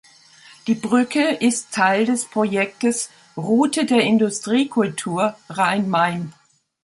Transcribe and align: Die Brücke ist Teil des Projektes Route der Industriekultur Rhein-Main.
Die 0.65 0.73
Brücke 0.73 1.29
ist 1.35 1.73
Teil 1.75 2.05
des 2.07 2.25
Projektes 2.25 3.11
Route 3.37 3.85
der 3.85 3.99
Industriekultur 4.01 5.35
Rhein-Main. 5.47 6.33